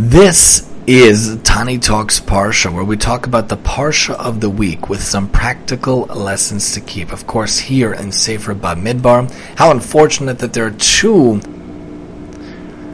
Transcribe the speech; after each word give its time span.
This 0.00 0.64
is 0.86 1.42
Tani 1.42 1.76
Talks 1.76 2.20
Parsha, 2.20 2.72
where 2.72 2.84
we 2.84 2.96
talk 2.96 3.26
about 3.26 3.48
the 3.48 3.56
Parsha 3.56 4.14
of 4.14 4.40
the 4.40 4.48
week 4.48 4.88
with 4.88 5.02
some 5.02 5.28
practical 5.28 6.02
lessons 6.02 6.72
to 6.74 6.80
keep. 6.80 7.12
Of 7.12 7.26
course, 7.26 7.58
here 7.58 7.92
in 7.92 8.12
Sefer 8.12 8.54
Bamidbar. 8.54 9.28
How 9.56 9.72
unfortunate 9.72 10.38
that 10.38 10.52
there 10.52 10.66
are 10.66 10.70
two 10.70 11.40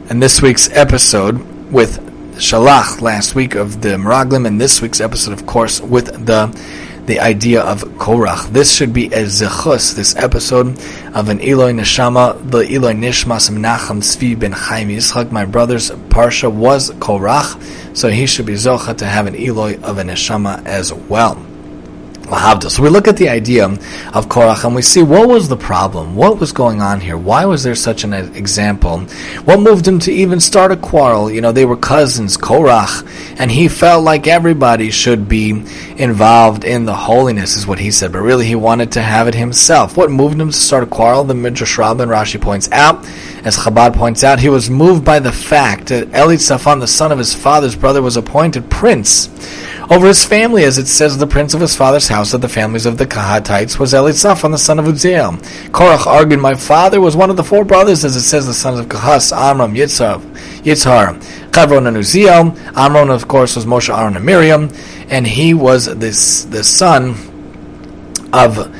in 0.09 0.19
this 0.19 0.41
week's 0.41 0.67
episode 0.71 1.37
with 1.71 1.99
Shalach 2.37 3.01
last 3.01 3.35
week 3.35 3.53
of 3.53 3.83
the 3.83 3.89
Meraglim, 3.89 4.47
and 4.47 4.59
this 4.59 4.81
week's 4.81 4.99
episode, 4.99 5.33
of 5.33 5.45
course, 5.45 5.79
with 5.79 6.25
the 6.25 6.47
the 7.05 7.19
idea 7.19 7.61
of 7.61 7.83
Korach. 7.99 8.49
This 8.49 8.73
should 8.73 8.93
be 8.93 9.07
a 9.07 9.25
zechus, 9.25 9.95
this 9.95 10.15
episode 10.15 10.67
of 11.13 11.29
an 11.29 11.39
Ilui 11.39 11.73
Neshama, 11.73 12.49
the 12.49 12.63
Ilui 12.63 12.97
Nishmas 12.97 13.51
Menachem 13.51 14.01
Tzvi 14.01 14.37
ben 14.37 14.51
Chaim 14.51 14.89
Yitzchak. 14.89 15.31
My 15.31 15.45
brother's 15.45 15.91
Parsha 15.91 16.51
was 16.51 16.91
Korach, 16.91 17.95
so 17.95 18.09
he 18.09 18.25
should 18.25 18.45
be 18.45 18.53
Zocha 18.53 18.97
to 18.97 19.05
have 19.05 19.27
an 19.27 19.35
Ilui 19.35 19.81
of 19.83 19.97
a 19.99 20.03
Neshama 20.03 20.65
as 20.65 20.91
well. 20.91 21.44
So 22.25 22.81
we 22.81 22.89
look 22.89 23.07
at 23.07 23.17
the 23.17 23.29
idea 23.29 23.65
of 23.65 24.27
Korach 24.27 24.65
and 24.65 24.75
we 24.75 24.81
see 24.81 25.03
what 25.03 25.29
was 25.29 25.47
the 25.47 25.55
problem? 25.55 26.15
What 26.15 26.39
was 26.39 26.51
going 26.51 26.81
on 26.81 26.99
here? 26.99 27.17
Why 27.17 27.45
was 27.45 27.63
there 27.63 27.75
such 27.75 28.03
an 28.03 28.13
example? 28.13 29.01
What 29.45 29.59
moved 29.59 29.87
him 29.87 29.99
to 29.99 30.11
even 30.11 30.39
start 30.39 30.71
a 30.71 30.77
quarrel? 30.77 31.29
You 31.31 31.41
know, 31.41 31.51
they 31.51 31.65
were 31.65 31.77
cousins, 31.77 32.35
Korach, 32.35 33.07
and 33.39 33.51
he 33.51 33.67
felt 33.67 34.03
like 34.03 34.25
everybody 34.25 34.89
should 34.89 35.29
be 35.29 35.51
involved 35.97 36.63
in 36.63 36.85
the 36.85 36.95
holiness, 36.95 37.55
is 37.55 37.67
what 37.67 37.79
he 37.79 37.91
said, 37.91 38.11
but 38.11 38.19
really 38.19 38.47
he 38.47 38.55
wanted 38.55 38.91
to 38.93 39.01
have 39.01 39.27
it 39.27 39.35
himself. 39.35 39.95
What 39.95 40.09
moved 40.09 40.41
him 40.41 40.49
to 40.49 40.57
start 40.57 40.83
a 40.83 40.87
quarrel? 40.87 41.23
The 41.23 41.35
Midrash 41.35 41.77
Rabbah 41.77 42.05
Rashi 42.05 42.41
points 42.41 42.71
out, 42.71 43.05
as 43.45 43.55
Chabad 43.55 43.95
points 43.95 44.23
out, 44.23 44.39
he 44.39 44.49
was 44.49 44.69
moved 44.69 45.05
by 45.05 45.19
the 45.19 45.31
fact 45.31 45.89
that 45.89 46.09
Elizaphan, 46.09 46.79
the 46.79 46.87
son 46.87 47.11
of 47.11 47.19
his 47.19 47.35
father's 47.35 47.75
brother, 47.75 48.01
was 48.01 48.17
appointed 48.17 48.69
prince 48.71 49.29
over 49.89 50.07
his 50.07 50.25
family, 50.25 50.63
as 50.63 50.79
it 50.79 50.87
says, 50.87 51.17
the 51.17 51.27
prince 51.27 51.53
of 51.53 51.61
his 51.61 51.75
father's 51.75 52.07
house 52.07 52.14
of 52.15 52.41
the 52.41 52.49
families 52.49 52.85
of 52.85 52.97
the 52.97 53.05
Kahatites 53.05 53.77
was 53.77 53.93
Elitzaphan, 53.93 54.51
the 54.51 54.57
son 54.57 54.79
of 54.79 54.85
Uziel. 54.85 55.37
Korach 55.69 56.07
argued, 56.07 56.39
My 56.39 56.55
father 56.55 57.01
was 57.01 57.15
one 57.15 57.29
of 57.29 57.37
the 57.37 57.43
four 57.43 57.65
brothers, 57.65 58.05
as 58.05 58.15
it 58.15 58.21
says, 58.21 58.45
the 58.45 58.53
sons 58.53 58.79
of 58.79 58.87
Kahas, 58.87 59.35
Amram, 59.35 59.73
Yitzhar, 59.73 60.21
Yitzhar, 60.63 61.21
Chavron, 61.51 61.87
and 61.87 61.97
Uziel. 61.97 62.57
Amram, 62.75 63.09
of 63.09 63.27
course, 63.27 63.55
was 63.55 63.65
Moshe, 63.65 63.95
Aaron, 63.95 64.15
and 64.15 64.25
Miriam, 64.25 64.69
and 65.09 65.27
he 65.27 65.53
was 65.53 65.85
this 65.97 66.45
the 66.45 66.63
son 66.63 67.15
of 68.33 68.73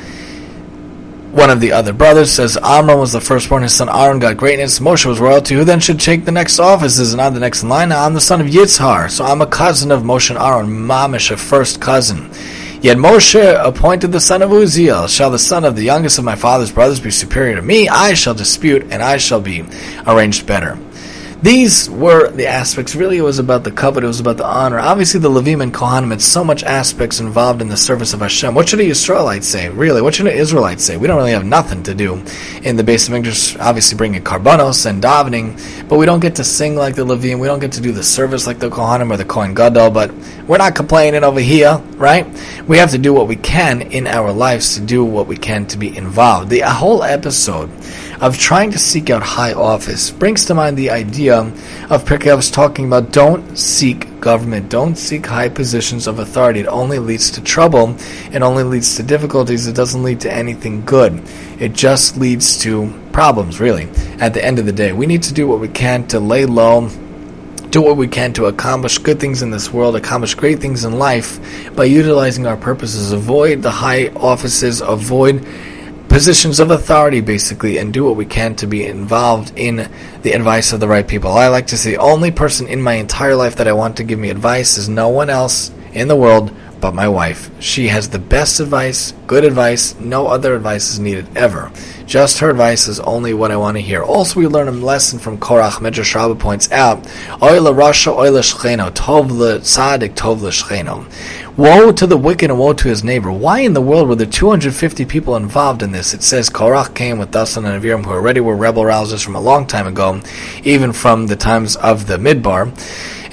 one 1.36 1.50
of 1.50 1.60
the 1.60 1.72
other 1.72 1.92
brothers 1.92 2.32
says 2.32 2.56
Amram 2.62 2.98
was 2.98 3.12
the 3.12 3.20
firstborn, 3.20 3.62
his 3.62 3.74
son 3.74 3.90
Aaron 3.90 4.18
got 4.18 4.38
greatness, 4.38 4.78
Moshe 4.78 5.04
was 5.04 5.20
royalty, 5.20 5.54
who 5.54 5.64
then 5.64 5.80
should 5.80 6.00
take 6.00 6.24
the 6.24 6.32
next 6.32 6.58
offices 6.58 7.12
and 7.12 7.20
on 7.20 7.34
the 7.34 7.40
next 7.40 7.62
in 7.62 7.68
line? 7.68 7.92
I'm 7.92 8.14
the 8.14 8.22
son 8.22 8.40
of 8.40 8.46
Yitzhar, 8.46 9.10
so 9.10 9.22
I'm 9.22 9.42
a 9.42 9.46
cousin 9.46 9.92
of 9.92 10.02
Moshe 10.02 10.30
and 10.30 10.38
Aaron, 10.38 10.68
Mamish, 10.68 11.30
a 11.30 11.36
first 11.36 11.78
cousin. 11.78 12.30
Yet 12.80 12.98
Moshe 12.98 13.64
appointed 13.64 14.12
the 14.12 14.20
son 14.20 14.42
of 14.42 14.50
Uziel. 14.50 15.08
Shall 15.08 15.30
the 15.30 15.38
son 15.38 15.64
of 15.64 15.76
the 15.76 15.82
youngest 15.82 16.18
of 16.18 16.24
my 16.24 16.36
father's 16.36 16.70
brothers 16.70 17.00
be 17.00 17.10
superior 17.10 17.56
to 17.56 17.62
me? 17.62 17.88
I 17.88 18.14
shall 18.14 18.34
dispute, 18.34 18.86
and 18.90 19.02
I 19.02 19.16
shall 19.16 19.40
be 19.40 19.64
arranged 20.06 20.46
better. 20.46 20.78
These 21.42 21.90
were 21.90 22.30
the 22.30 22.46
aspects. 22.46 22.96
Really, 22.96 23.18
it 23.18 23.22
was 23.22 23.38
about 23.38 23.62
the 23.62 23.70
covet. 23.70 24.02
It 24.02 24.06
was 24.06 24.20
about 24.20 24.38
the 24.38 24.46
honor. 24.46 24.78
Obviously, 24.78 25.20
the 25.20 25.28
Levim 25.28 25.62
and 25.62 25.72
Kohanim 25.72 26.10
had 26.10 26.22
so 26.22 26.42
much 26.42 26.64
aspects 26.64 27.20
involved 27.20 27.60
in 27.60 27.68
the 27.68 27.76
service 27.76 28.14
of 28.14 28.20
Hashem. 28.20 28.54
What 28.54 28.68
should 28.68 28.80
a 28.80 28.84
Israelite 28.84 29.44
say? 29.44 29.68
Really, 29.68 30.00
what 30.00 30.14
should 30.14 30.26
an 30.26 30.32
Israelite 30.32 30.80
say? 30.80 30.96
We 30.96 31.06
don't 31.06 31.18
really 31.18 31.32
have 31.32 31.44
nothing 31.44 31.82
to 31.84 31.94
do 31.94 32.24
in 32.62 32.76
the 32.76 32.82
base 32.82 33.06
of 33.06 33.14
English. 33.14 33.54
Obviously, 33.58 33.98
bringing 33.98 34.24
karbanos 34.24 34.86
and 34.86 35.02
davening, 35.02 35.88
but 35.90 35.98
we 35.98 36.06
don't 36.06 36.20
get 36.20 36.36
to 36.36 36.44
sing 36.44 36.74
like 36.74 36.94
the 36.94 37.04
Levim. 37.04 37.38
We 37.38 37.48
don't 37.48 37.60
get 37.60 37.72
to 37.72 37.82
do 37.82 37.92
the 37.92 38.02
service 38.02 38.46
like 38.46 38.58
the 38.58 38.70
Kohanim 38.70 39.10
or 39.10 39.18
the 39.18 39.24
Kohen 39.26 39.54
Gadol. 39.54 39.90
But 39.90 40.14
we're 40.48 40.58
not 40.58 40.74
complaining 40.74 41.22
over 41.22 41.40
here, 41.40 41.76
right? 41.96 42.26
We 42.66 42.78
have 42.78 42.92
to 42.92 42.98
do 42.98 43.12
what 43.12 43.28
we 43.28 43.36
can 43.36 43.82
in 43.82 44.06
our 44.06 44.32
lives 44.32 44.74
to 44.76 44.80
do 44.80 45.04
what 45.04 45.26
we 45.26 45.36
can 45.36 45.66
to 45.66 45.76
be 45.76 45.94
involved. 45.94 46.48
The 46.48 46.60
whole 46.60 47.02
episode 47.02 47.70
of 48.20 48.38
trying 48.38 48.70
to 48.70 48.78
seek 48.78 49.10
out 49.10 49.22
high 49.22 49.52
office 49.52 50.10
brings 50.10 50.46
to 50.46 50.54
mind 50.54 50.78
the 50.78 50.88
idea 50.88 51.25
of 51.30 52.04
Pirkei 52.04 52.52
talking 52.52 52.86
about 52.86 53.12
don't 53.12 53.56
seek 53.56 54.20
government, 54.20 54.68
don't 54.68 54.96
seek 54.96 55.26
high 55.26 55.48
positions 55.48 56.06
of 56.06 56.18
authority. 56.18 56.60
It 56.60 56.66
only 56.66 56.98
leads 56.98 57.30
to 57.32 57.42
trouble, 57.42 57.96
it 58.32 58.42
only 58.42 58.62
leads 58.62 58.96
to 58.96 59.02
difficulties, 59.02 59.66
it 59.66 59.74
doesn't 59.74 60.02
lead 60.02 60.20
to 60.20 60.32
anything 60.32 60.84
good. 60.84 61.22
It 61.58 61.72
just 61.72 62.16
leads 62.16 62.58
to 62.58 62.92
problems, 63.12 63.60
really, 63.60 63.88
at 64.20 64.34
the 64.34 64.44
end 64.44 64.58
of 64.58 64.66
the 64.66 64.72
day. 64.72 64.92
We 64.92 65.06
need 65.06 65.22
to 65.24 65.34
do 65.34 65.46
what 65.46 65.60
we 65.60 65.68
can 65.68 66.06
to 66.08 66.20
lay 66.20 66.46
low 66.46 66.88
do 67.70 67.82
what 67.82 67.96
we 67.98 68.08
can 68.08 68.32
to 68.32 68.46
accomplish 68.46 68.96
good 68.96 69.20
things 69.20 69.42
in 69.42 69.50
this 69.50 69.70
world, 69.70 69.96
accomplish 69.96 70.34
great 70.34 70.60
things 70.60 70.84
in 70.86 70.98
life 70.98 71.74
by 71.76 71.84
utilizing 71.84 72.46
our 72.46 72.56
purposes. 72.56 73.12
Avoid 73.12 73.60
the 73.60 73.70
high 73.70 74.08
offices, 74.16 74.80
avoid 74.80 75.46
positions 76.16 76.60
of 76.60 76.70
authority, 76.70 77.20
basically, 77.20 77.76
and 77.76 77.92
do 77.92 78.02
what 78.02 78.16
we 78.16 78.24
can 78.24 78.56
to 78.56 78.66
be 78.66 78.86
involved 78.86 79.52
in 79.54 79.76
the 80.22 80.32
advice 80.32 80.72
of 80.72 80.80
the 80.80 80.88
right 80.88 81.06
people. 81.06 81.30
I 81.30 81.48
like 81.48 81.66
to 81.66 81.76
say 81.76 81.90
the 81.90 81.98
only 81.98 82.30
person 82.30 82.66
in 82.68 82.80
my 82.80 82.94
entire 82.94 83.36
life 83.36 83.56
that 83.56 83.68
I 83.68 83.74
want 83.74 83.98
to 83.98 84.02
give 84.02 84.18
me 84.18 84.30
advice 84.30 84.78
is 84.78 84.88
no 84.88 85.10
one 85.10 85.28
else 85.28 85.70
in 85.92 86.08
the 86.08 86.16
world 86.16 86.56
but 86.80 86.94
my 86.94 87.06
wife. 87.06 87.50
She 87.60 87.88
has 87.88 88.08
the 88.08 88.18
best 88.18 88.60
advice, 88.60 89.12
good 89.26 89.44
advice, 89.44 89.94
no 90.00 90.28
other 90.28 90.54
advice 90.54 90.90
is 90.90 90.98
needed 90.98 91.26
ever. 91.36 91.70
Just 92.06 92.38
her 92.38 92.48
advice 92.48 92.88
is 92.88 92.98
only 93.00 93.34
what 93.34 93.50
I 93.50 93.56
want 93.56 93.76
to 93.76 93.82
hear. 93.82 94.02
Also, 94.02 94.40
we 94.40 94.46
learn 94.46 94.68
a 94.68 94.72
lesson 94.72 95.18
from 95.18 95.36
Korach. 95.36 95.80
Medrash 95.80 96.14
Rabbah 96.14 96.36
points 96.36 96.72
out, 96.72 97.02
Oila 97.42 97.74
Rasha 97.74 98.16
Oila 98.16 98.40
Shcheno, 98.40 98.90
Tov 98.90 99.30
le 99.30 99.58
Tzadik, 99.58 100.14
Tov 100.14 100.40
le 100.40 100.50
Shcheno. 100.50 101.10
Woe 101.56 101.90
to 101.90 102.06
the 102.06 102.18
wicked 102.18 102.50
and 102.50 102.58
woe 102.58 102.74
to 102.74 102.88
his 102.88 103.02
neighbor. 103.02 103.32
Why 103.32 103.60
in 103.60 103.72
the 103.72 103.80
world 103.80 104.10
were 104.10 104.14
there 104.14 104.26
250 104.26 105.06
people 105.06 105.36
involved 105.36 105.82
in 105.82 105.90
this? 105.90 106.12
It 106.12 106.22
says 106.22 106.50
Korach 106.50 106.94
came 106.94 107.18
with 107.18 107.30
Dasan 107.30 107.64
and 107.64 107.82
Aviram, 107.82 108.04
who 108.04 108.10
already 108.10 108.40
were 108.40 108.54
rebel 108.54 108.82
rousers 108.82 109.24
from 109.24 109.36
a 109.36 109.40
long 109.40 109.66
time 109.66 109.86
ago, 109.86 110.20
even 110.64 110.92
from 110.92 111.28
the 111.28 111.36
times 111.36 111.74
of 111.76 112.08
the 112.08 112.18
Midbar 112.18 112.74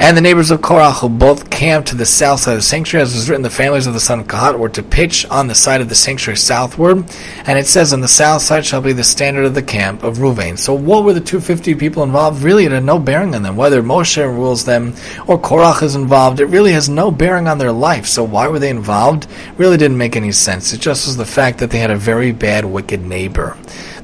and 0.04 0.18
the 0.18 0.22
neighbors 0.22 0.52
of 0.52 0.60
Korach, 0.60 1.00
who 1.00 1.08
both 1.08 1.50
camped 1.50 1.88
to 1.88 1.96
the 1.96 2.06
south 2.06 2.42
side 2.42 2.52
of 2.52 2.58
the 2.58 2.62
sanctuary, 2.62 3.04
as 3.04 3.16
was 3.16 3.30
written, 3.30 3.42
the 3.42 3.50
families 3.50 3.88
of 3.88 3.94
the 3.94 4.02
son 4.02 4.20
of 4.20 4.28
Kahat 4.28 4.60
were 4.60 4.68
to 4.68 4.84
pitch 4.84 5.26
on 5.28 5.48
the 5.48 5.56
side 5.56 5.80
of 5.80 5.88
the 5.88 5.96
sanctuary 5.96 6.36
southward, 6.36 7.06
and 7.46 7.58
it 7.58 7.68
says, 7.68 7.94
on 7.94 8.02
the 8.02 8.08
south 8.10 8.42
side 8.42 8.66
shall 8.66 8.82
be 8.82 8.92
the 8.92 9.02
standard 9.02 9.46
of 9.46 9.54
the 9.54 9.64
camp 9.64 10.04
of 10.04 10.18
Ruvain. 10.18 10.60
So 10.60 10.74
what 10.74 11.06
were 11.06 11.14
the 11.14 11.22
250 11.22 11.76
people 11.76 12.04
involved? 12.04 12.44
Really, 12.44 12.66
it 12.66 12.74
had 12.74 12.84
no 12.84 13.00
bearing 13.00 13.34
on 13.34 13.44
them. 13.44 13.56
Whether 13.56 13.82
Moshe 13.82 14.22
rules 14.22 14.66
them 14.66 14.90
or 15.26 15.40
Korach 15.40 15.82
is 15.82 15.96
involved, 15.96 16.42
it 16.42 16.48
really 16.48 16.74
has 16.74 16.90
no 16.90 17.10
bearing 17.10 17.48
on 17.48 17.58
their 17.58 17.72
life. 17.72 18.06
So 18.06 18.26
why 18.26 18.50
were 18.50 18.60
they 18.60 18.72
involved? 18.72 19.28
Really 19.58 19.78
didn't 19.78 19.98
make 19.98 20.18
any 20.18 20.34
sense. 20.34 20.74
It 20.74 20.82
just 20.82 21.08
was 21.08 21.16
the 21.16 21.26
fact 21.26 21.60
that 21.60 21.72
they 21.72 21.80
had 21.80 21.92
a 21.92 21.96
very 21.96 22.34
bad, 22.34 22.66
wicked 22.66 23.06
neighbor. 23.06 23.56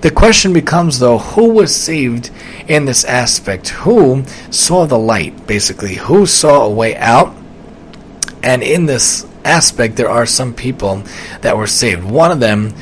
The 0.01 0.11
question 0.11 0.53
becomes, 0.53 0.99
though, 0.99 1.17
who 1.17 1.49
was 1.49 1.75
saved 1.75 2.31
in 2.67 2.85
this 2.85 3.03
aspect? 3.03 3.69
Who 3.69 4.23
saw 4.49 4.85
the 4.85 4.97
light, 4.97 5.45
basically? 5.45 5.95
Who 5.95 6.25
saw 6.25 6.63
a 6.63 6.69
way 6.69 6.95
out? 6.95 7.35
And 8.41 8.63
in 8.63 8.85
this 8.85 9.27
aspect, 9.43 9.97
there 9.97 10.09
are 10.09 10.25
some 10.25 10.53
people 10.53 11.03
that 11.41 11.57
were 11.57 11.67
saved. 11.67 12.03
One 12.03 12.31
of 12.31 12.39
them 12.39 12.73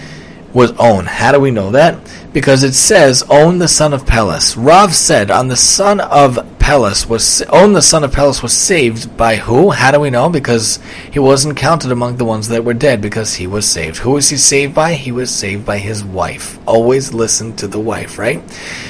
was 0.57 0.71
On. 0.79 1.05
How 1.05 1.31
do 1.31 1.39
we 1.39 1.51
know 1.51 1.69
that? 1.69 1.99
Because 2.33 2.63
it 2.63 2.73
says, 2.73 3.21
On 3.29 3.59
the 3.59 3.67
son 3.67 3.93
of 3.93 4.07
Peles. 4.07 4.57
Rav 4.57 4.91
said, 4.95 5.29
On 5.29 5.49
the 5.49 5.55
son 5.55 5.99
of 5.99 6.39
Peles 6.57 7.05
was 7.07 7.43
On 7.43 7.73
the 7.73 7.81
son 7.81 8.03
of 8.03 8.11
Peles 8.11 8.41
was 8.41 8.53
saved 8.53 9.15
by 9.15 9.35
who? 9.35 9.69
How 9.69 9.91
do 9.91 9.99
we 9.99 10.09
know? 10.09 10.29
Because 10.29 10.79
he 11.11 11.19
wasn't 11.19 11.57
counted 11.57 11.91
among 11.91 12.17
the 12.17 12.25
ones 12.25 12.47
that 12.47 12.65
were 12.65 12.73
dead 12.73 13.01
because 13.01 13.35
he 13.35 13.45
was 13.45 13.69
saved. 13.69 13.97
Who 13.97 14.11
was 14.13 14.29
he 14.29 14.37
saved 14.37 14.73
by? 14.73 14.95
He 14.95 15.11
was 15.11 15.29
saved 15.29 15.63
by 15.63 15.77
his 15.77 16.03
wife. 16.03 16.57
Always 16.67 17.13
listen 17.13 17.55
to 17.57 17.67
the 17.67 17.79
wife, 17.79 18.17
right? 18.17 18.41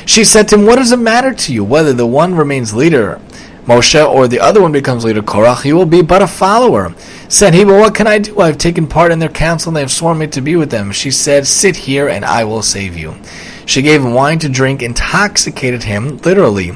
She 0.06 0.24
said 0.24 0.48
to 0.48 0.56
him, 0.56 0.66
What 0.66 0.78
does 0.78 0.94
it 0.94 1.00
matter 1.00 1.34
to 1.34 1.54
you 1.54 1.66
whether 1.66 1.92
the 1.92 2.08
one 2.08 2.34
remains 2.34 2.74
leader 2.74 3.20
Moshe 3.68 4.02
or 4.10 4.30
the 4.30 4.40
other 4.40 4.62
one 4.62 4.72
becomes 4.72 5.04
leader, 5.04 5.22
Korach, 5.22 5.64
he 5.64 5.74
will 5.74 5.86
be 5.86 6.02
but 6.02 6.22
a 6.22 6.28
follower. 6.28 6.96
Said 7.30 7.54
he, 7.54 7.66
Well, 7.66 7.80
what 7.80 7.94
can 7.94 8.08
I 8.08 8.20
do? 8.20 8.40
I 8.40 8.48
have 8.48 8.58
taken 8.58 8.88
part 8.88 9.12
in 9.12 9.20
their 9.20 9.30
council 9.30 9.70
and 9.70 9.76
they 9.76 9.82
have 9.82 9.92
sworn 9.92 10.18
me 10.18 10.28
to 10.28 10.42
be 10.42 10.56
with 10.56 10.72
them. 10.72 10.92
She 10.92 11.12
said, 11.12 11.46
Sit 11.46 11.76
here 11.76 12.08
and 12.08 12.24
I 12.24 12.46
will 12.46 12.62
save 12.62 12.96
you. 12.96 13.16
She 13.66 13.82
gave 13.82 14.02
him 14.02 14.14
wine 14.14 14.40
to 14.40 14.50
drink, 14.50 14.82
intoxicated 14.82 15.84
him, 15.84 16.18
literally, 16.20 16.72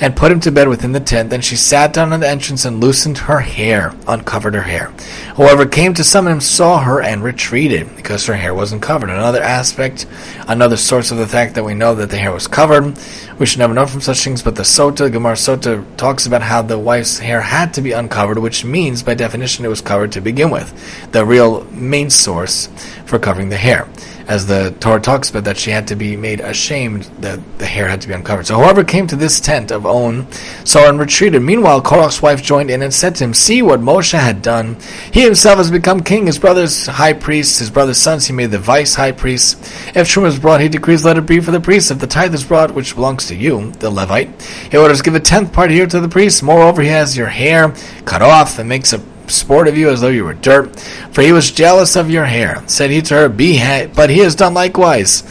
and 0.00 0.16
put 0.16 0.32
him 0.32 0.40
to 0.40 0.52
bed 0.52 0.68
within 0.68 0.92
the 0.92 1.00
tent. 1.00 1.30
Then 1.30 1.40
she 1.40 1.56
sat 1.56 1.92
down 1.92 2.12
in 2.12 2.20
the 2.20 2.28
entrance 2.28 2.64
and 2.64 2.80
loosened 2.80 3.18
her 3.18 3.40
hair, 3.40 3.94
uncovered 4.06 4.54
her 4.54 4.62
hair. 4.62 4.92
Whoever 5.36 5.66
came 5.66 5.94
to 5.94 6.04
summon 6.04 6.34
him 6.34 6.40
saw 6.40 6.80
her 6.80 7.00
and 7.00 7.22
retreated, 7.22 7.94
because 7.96 8.26
her 8.26 8.34
hair 8.34 8.54
wasn't 8.54 8.82
covered. 8.82 9.10
Another 9.10 9.42
aspect, 9.42 10.06
another 10.48 10.76
source 10.76 11.10
of 11.10 11.18
the 11.18 11.26
fact 11.26 11.54
that 11.54 11.64
we 11.64 11.74
know 11.74 11.94
that 11.94 12.10
the 12.10 12.18
hair 12.18 12.32
was 12.32 12.46
covered. 12.46 12.96
We 13.38 13.46
should 13.46 13.58
never 13.58 13.74
know 13.74 13.86
from 13.86 14.00
such 14.00 14.22
things, 14.24 14.42
but 14.42 14.56
the 14.56 14.62
Sota, 14.62 15.12
Gemara 15.12 15.34
Sota, 15.34 15.84
talks 15.96 16.26
about 16.26 16.42
how 16.42 16.62
the 16.62 16.78
wife's 16.78 17.18
hair 17.18 17.40
had 17.40 17.74
to 17.74 17.82
be 17.82 17.92
uncovered, 17.92 18.38
which 18.38 18.64
means, 18.64 19.02
by 19.02 19.14
definition, 19.14 19.64
it 19.64 19.68
was 19.68 19.80
covered 19.80 20.12
to 20.12 20.20
begin 20.20 20.50
with. 20.50 20.72
The 21.12 21.24
real 21.24 21.64
main 21.64 22.10
source 22.10 22.68
for 23.04 23.18
covering 23.18 23.50
the 23.50 23.56
hair 23.56 23.88
as 24.28 24.46
the 24.46 24.74
Torah 24.80 25.00
talks 25.00 25.30
about 25.30 25.44
that 25.44 25.56
she 25.56 25.70
had 25.70 25.86
to 25.88 25.96
be 25.96 26.16
made 26.16 26.40
ashamed 26.40 27.04
that 27.20 27.40
the 27.58 27.66
hair 27.66 27.88
had 27.88 28.00
to 28.00 28.08
be 28.08 28.14
uncovered. 28.14 28.46
So 28.46 28.56
whoever 28.56 28.82
came 28.82 29.06
to 29.08 29.16
this 29.16 29.40
tent 29.40 29.70
of 29.70 29.85
of 29.86 29.96
On, 29.96 30.30
saw 30.64 30.88
retreated. 30.90 31.42
Meanwhile, 31.42 31.82
Korach's 31.82 32.22
wife 32.22 32.42
joined 32.42 32.70
in 32.70 32.82
and 32.82 32.92
said 32.92 33.14
to 33.16 33.24
him, 33.24 33.34
See 33.34 33.62
what 33.62 33.80
Moshe 33.80 34.18
had 34.18 34.42
done. 34.42 34.76
He 35.12 35.22
himself 35.22 35.58
has 35.58 35.70
become 35.70 36.02
king, 36.02 36.26
his 36.26 36.38
brother's 36.38 36.86
high 36.86 37.12
priest, 37.12 37.58
his 37.58 37.70
brother's 37.70 37.98
sons 37.98 38.26
he 38.26 38.32
made 38.32 38.50
the 38.50 38.58
vice 38.58 38.94
high 38.94 39.12
priest. 39.12 39.58
If 39.96 40.08
Truma 40.08 40.26
is 40.26 40.38
brought, 40.38 40.60
he 40.60 40.68
decrees, 40.68 41.04
let 41.04 41.18
it 41.18 41.26
be 41.26 41.40
for 41.40 41.50
the 41.50 41.60
priest. 41.60 41.90
If 41.90 41.98
the 41.98 42.06
tithe 42.06 42.34
is 42.34 42.44
brought, 42.44 42.74
which 42.74 42.94
belongs 42.94 43.26
to 43.28 43.34
you, 43.34 43.70
the 43.72 43.90
Levite, 43.90 44.42
he 44.70 44.76
orders, 44.76 45.02
give 45.02 45.14
a 45.14 45.20
tenth 45.20 45.52
part 45.52 45.70
here 45.70 45.86
to 45.86 46.00
the 46.00 46.08
priest. 46.08 46.42
Moreover, 46.42 46.82
he 46.82 46.88
has 46.88 47.16
your 47.16 47.28
hair 47.28 47.74
cut 48.04 48.22
off 48.22 48.58
and 48.58 48.68
makes 48.68 48.92
a 48.92 49.02
sport 49.28 49.68
of 49.68 49.76
you 49.76 49.88
as 49.88 50.00
though 50.00 50.08
you 50.08 50.24
were 50.24 50.34
dirt. 50.34 50.78
For 51.12 51.22
he 51.22 51.32
was 51.32 51.50
jealous 51.50 51.96
of 51.96 52.10
your 52.10 52.24
hair. 52.24 52.62
Said 52.66 52.90
he 52.90 53.02
to 53.02 53.14
her, 53.14 53.28
Be 53.28 53.56
ha- 53.56 53.90
but 53.94 54.10
he 54.10 54.18
has 54.18 54.34
done 54.34 54.54
likewise. 54.54 55.22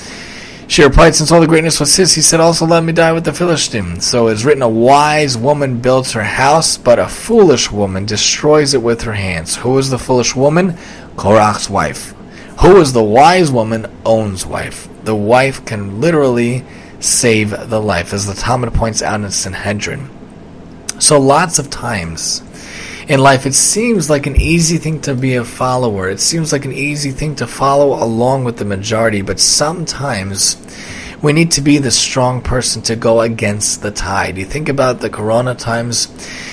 She 0.67 0.83
replied, 0.83 1.15
Since 1.15 1.31
all 1.31 1.41
the 1.41 1.47
greatness 1.47 1.79
was 1.79 1.95
his, 1.95 2.13
he 2.13 2.21
said, 2.21 2.39
Also 2.39 2.65
let 2.65 2.83
me 2.83 2.91
die 2.91 3.11
with 3.11 3.25
the 3.25 3.33
Philistine. 3.33 3.99
So 3.99 4.27
it 4.27 4.33
is 4.33 4.45
written, 4.45 4.63
A 4.63 4.69
wise 4.69 5.37
woman 5.37 5.79
builds 5.79 6.13
her 6.13 6.23
house, 6.23 6.77
but 6.77 6.99
a 6.99 7.07
foolish 7.07 7.71
woman 7.71 8.05
destroys 8.05 8.73
it 8.73 8.81
with 8.81 9.03
her 9.03 9.13
hands. 9.13 9.57
Who 9.57 9.77
is 9.77 9.89
the 9.89 9.99
foolish 9.99 10.35
woman? 10.35 10.77
Korach's 11.15 11.69
wife. 11.69 12.13
Who 12.61 12.77
is 12.77 12.93
the 12.93 13.03
wise 13.03 13.51
woman? 13.51 13.85
On's 14.05 14.45
wife. 14.45 14.89
The 15.03 15.15
wife 15.15 15.65
can 15.65 16.01
literally 16.01 16.63
save 16.99 17.69
the 17.69 17.81
life, 17.81 18.13
as 18.13 18.25
the 18.25 18.33
Talmud 18.33 18.73
points 18.73 19.01
out 19.01 19.21
in 19.21 19.29
Sanhedrin. 19.29 20.09
So 20.99 21.19
lots 21.19 21.59
of 21.59 21.69
times 21.69 22.41
in 23.07 23.19
life, 23.19 23.45
it 23.45 23.53
seems 23.53 24.09
like 24.09 24.25
an 24.25 24.35
easy 24.35 24.77
thing 24.77 24.99
to 25.01 25.13
be 25.13 25.35
a 25.35 25.43
follower. 25.43 26.09
It 26.09 26.19
seems 26.19 26.51
like 26.51 26.65
an 26.65 26.73
easy 26.73 27.11
thing 27.11 27.35
to 27.35 27.47
follow 27.47 28.03
along 28.03 28.45
with 28.45 28.57
the 28.57 28.65
majority, 28.65 29.21
but 29.21 29.39
sometimes 29.39 30.57
we 31.21 31.33
need 31.33 31.51
to 31.51 31.61
be 31.61 31.77
the 31.77 31.91
strong 31.91 32.41
person 32.41 32.81
to 32.83 32.95
go 32.95 33.21
against 33.21 33.81
the 33.81 33.91
tide. 33.91 34.37
You 34.37 34.45
think 34.45 34.69
about 34.69 34.99
the 34.99 35.09
corona 35.09 35.55
times, 35.55 36.07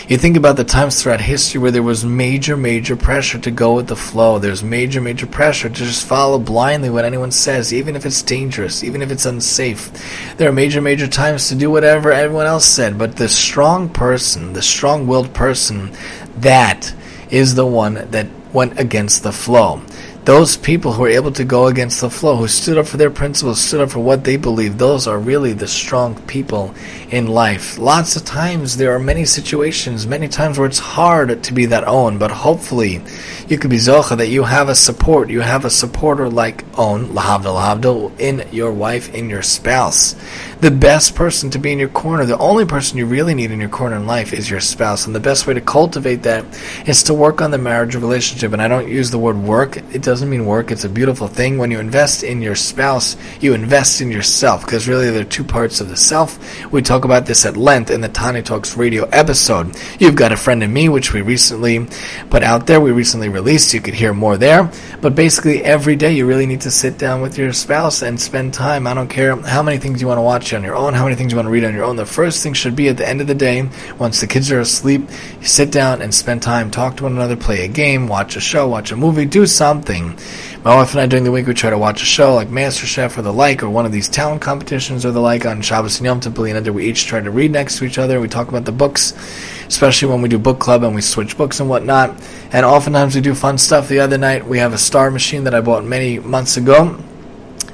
you 0.09 0.17
think 0.17 0.37
about 0.37 0.57
the 0.57 0.65
times 0.65 1.03
throughout 1.03 1.21
history 1.21 1.61
where 1.61 1.71
there 1.71 1.83
was 1.83 2.05
major, 2.05 2.57
major 2.57 2.97
pressure 2.97 3.39
to 3.39 3.51
go 3.51 3.75
with 3.75 3.89
the 3.89 3.97
flow. 3.97 4.39
There's 4.39 4.63
major, 4.63 5.01
major 5.01 5.27
pressure 5.27 5.69
to 5.69 5.75
just 5.75 6.07
follow 6.07 6.39
blindly 6.39 6.91
what 6.91 7.05
anyone 7.05 7.33
says, 7.33 7.73
even 7.75 7.97
if 7.97 8.07
it's 8.07 8.23
dangerous, 8.23 8.83
even 8.83 9.03
if 9.03 9.11
it's 9.11 9.27
unsafe. 9.27 10.37
There 10.37 10.49
are 10.49 10.53
major, 10.53 10.81
major 10.81 11.07
times 11.07 11.49
to 11.49 11.55
do 11.55 11.71
whatever 11.71 12.13
everyone 12.13 12.47
else 12.47 12.65
said, 12.65 12.99
but 12.99 13.17
the 13.17 13.29
strong 13.29 13.89
person, 13.89 14.53
the 14.55 14.63
strong 14.63 15.07
willed 15.07 15.35
person, 15.35 15.95
that 16.37 16.95
is 17.31 17.55
the 17.55 17.67
one 17.67 17.95
that 18.11 18.27
went 18.53 18.79
against 18.79 19.23
the 19.23 19.33
flow 19.33 19.81
those 20.25 20.57
people 20.57 20.93
who 20.93 21.05
are 21.05 21.09
able 21.09 21.33
to 21.33 21.45
go 21.45 21.67
against 21.67 22.01
the 22.01 22.09
flow, 22.09 22.37
who 22.37 22.47
stood 22.47 22.79
up 22.79 22.87
for 22.87 22.97
their 22.97 23.11
principles, 23.11 23.61
stood 23.61 23.81
up 23.81 23.91
for 23.91 23.99
what 23.99 24.23
they 24.23 24.37
believe, 24.37 24.79
those 24.79 25.09
are 25.09 25.19
really 25.19 25.53
the 25.53 25.67
strong 25.67 26.15
people 26.23 26.73
in 27.11 27.27
life. 27.27 27.77
Lots 27.77 28.15
of 28.15 28.25
times 28.25 28.77
there 28.77 28.95
are 28.95 29.01
many 29.01 29.25
situations, 29.25 30.07
many 30.07 30.29
times 30.29 30.59
where 30.59 30.69
it's 30.69 30.79
hard 30.79 31.43
to 31.43 31.53
be 31.53 31.67
that 31.67 31.85
On, 31.85 32.19
but 32.19 32.31
hopefully 32.31 33.03
you 33.49 33.59
could 33.59 33.71
be 33.71 33.79
zocha 33.79 34.17
that 34.17 34.29
you 34.29 34.45
have 34.45 34.69
a 34.69 34.77
support, 34.77 35.29
you 35.29 35.41
have 35.41 35.65
a 35.65 35.71
supporter 35.71 36.29
like 36.29 36.65
On, 36.79 37.07
lahavdil, 37.09 37.57
lahavdil, 37.57 38.21
in 38.21 38.47
your 38.53 38.73
wife, 38.73 39.13
in 39.13 39.29
your 39.29 39.43
spouse. 39.43 40.15
The 40.63 40.71
best 40.71 41.17
person 41.17 41.51
to 41.51 41.59
be 41.59 41.73
in 41.73 41.81
your 41.81 41.89
corner, 41.89 42.25
the 42.25 42.39
only 42.39 42.65
person 42.65 42.97
you 42.97 43.05
really 43.05 43.35
need 43.35 43.51
in 43.51 43.59
your 43.59 43.69
corner 43.69 43.97
in 43.97 44.07
life 44.07 44.33
is 44.33 44.49
your 44.49 44.61
spouse, 44.61 45.07
and 45.07 45.13
the 45.13 45.19
best 45.19 45.45
way 45.45 45.55
to 45.55 45.61
cultivate 45.61 46.23
that 46.23 46.45
is 46.87 47.03
to 47.03 47.15
work 47.15 47.41
on 47.41 47.51
the 47.51 47.59
marriage 47.59 47.97
relationship. 47.97 48.53
And 48.53 48.63
I 48.63 48.69
don't 48.69 48.87
use 48.87 49.11
the 49.11 49.19
word 49.19 49.39
work; 49.39 49.77
it 49.77 50.03
doesn't 50.03 50.31
mean 50.31 50.47
work. 50.47 50.71
It's 50.71 50.85
a 50.85 50.89
beautiful 50.89 51.27
thing. 51.27 51.59
When 51.59 51.73
you 51.73 51.81
invest 51.81 52.23
in 52.23 52.41
your 52.41 52.55
spouse, 52.55 53.17
you 53.41 53.55
invest 53.55 54.01
in 54.01 54.13
yourself 54.13 54.65
because 54.65 54.87
really 54.87 55.11
there 55.11 55.23
are 55.23 55.25
two 55.25 55.43
parts 55.43 55.81
of 55.81 55.89
the 55.89 55.97
self. 55.97 56.39
We 56.71 56.81
talk 56.81 57.05
about 57.05 57.27
this 57.27 57.45
at 57.45 57.57
length 57.57 57.91
in 57.91 58.01
the 58.01 58.09
Tani 58.09 58.41
Talks 58.41 58.77
radio 58.77 59.07
episode. 59.07 59.77
You've 59.99 60.15
got 60.15 60.31
a 60.31 60.37
friend 60.37 60.63
in 60.63 60.73
me, 60.73 60.89
which 60.89 61.13
we 61.13 61.23
recently 61.23 61.89
put 62.31 62.45
out 62.45 62.69
there. 62.69 62.81
We 62.81 62.93
recently 62.93 63.31
released. 63.31 63.75
You 63.75 63.81
could 63.81 63.95
hear 63.95 64.15
more 64.15 64.37
there. 64.37 64.71
But 65.01 65.17
basically, 65.17 65.65
every 65.65 65.97
day 65.97 66.13
you 66.13 66.25
really 66.25 66.47
need 66.47 66.61
to 66.61 66.71
sit 66.71 66.99
down 66.99 67.21
with 67.21 67.37
your 67.37 67.53
spouse 67.53 68.03
and 68.03 68.21
spend 68.21 68.55
time. 68.55 68.87
I 68.87 68.95
don't 68.95 69.11
care 69.11 69.35
how 69.35 69.65
many 69.65 69.79
things 69.79 70.01
you 70.01 70.07
want 70.07 70.19
to 70.19 70.23
watch 70.23 70.52
on 70.55 70.63
your 70.63 70.75
own, 70.75 70.95
how 70.95 71.05
many 71.05 71.17
things 71.17 71.33
you 71.33 71.37
want 71.37 71.47
to 71.47 71.51
read 71.51 71.65
on 71.65 71.75
your 71.75 71.85
own. 71.85 71.97
The 71.97 72.07
first 72.07 72.43
thing 72.43 72.53
should 72.53 72.77
be 72.77 72.89
at 72.89 72.97
the 72.97 73.09
end 73.09 73.21
of 73.21 73.27
the 73.27 73.35
day, 73.35 73.69
once 73.99 74.21
the 74.21 74.27
kids 74.27 74.51
are 74.51 74.61
asleep, 74.61 75.03
you 75.41 75.47
sit 75.47 75.71
down 75.71 76.03
and 76.03 76.15
spend 76.15 76.43
time, 76.43 76.71
talk 76.71 76.97
to 76.97 77.05
one 77.05 77.13
another, 77.13 77.37
play 77.37 77.65
a 77.65 77.69
game, 77.69 78.09
watch 78.09 78.37
a 78.37 78.41
show, 78.41 78.69
watch 78.69 78.93
a 78.93 78.97
movie, 78.97 79.25
do 79.25 79.47
something. 79.47 80.19
My 80.65 80.77
wife 80.77 80.93
and 80.93 81.01
I 81.01 81.07
during 81.07 81.25
the 81.25 81.33
week 81.33 81.49
we 81.49 81.55
try 81.55 81.71
to 81.71 81.79
watch 81.79 82.03
a 82.03 82.05
show 82.05 82.35
like 82.35 82.49
MasterChef 82.49 83.19
or 83.19 83.23
the 83.23 83.33
like, 83.33 83.65
or 83.65 83.71
one 83.71 83.85
of 83.85 83.91
these 83.91 84.09
talent 84.09 84.43
competitions 84.43 85.05
or 85.05 85.11
the 85.11 85.21
like 85.21 85.45
on 85.45 85.61
Shabbos 85.61 85.99
and 85.99 86.07
Yom 86.07 86.21
Tov. 86.21 86.57
And 86.57 86.69
we 86.69 86.87
each 86.87 87.07
try 87.07 87.21
to 87.21 87.31
read 87.33 87.51
next 87.51 87.79
to 87.79 87.85
each 87.85 87.99
other. 87.99 88.21
We 88.21 88.29
talk 88.29 88.47
about 88.47 88.65
the 88.65 88.71
books, 88.71 89.13
especially 89.67 90.13
when 90.13 90.23
we 90.23 90.29
do 90.29 90.39
book 90.39 90.61
club 90.61 90.85
and 90.85 90.95
we 90.95 91.01
switch 91.01 91.37
books 91.37 91.59
and 91.59 91.69
whatnot. 91.69 92.11
And 92.53 92.65
oftentimes 92.65 93.17
we 93.17 93.21
do 93.21 93.35
fun 93.35 93.59
stuff. 93.59 93.89
The 93.89 93.99
other 93.99 94.19
night 94.19 94.47
we 94.47 94.59
have 94.59 94.73
a 94.73 94.79
star 94.79 95.11
machine 95.11 95.43
that 95.45 95.55
I 95.55 95.61
bought 95.61 95.85
many 95.85 96.21
months 96.21 96.57
ago 96.57 96.97